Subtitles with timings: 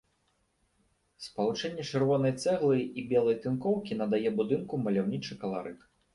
[1.25, 5.79] Спалучэнне чырвонай цэглы і белай тынкоўкі надае будынку маляўнічы каларыт.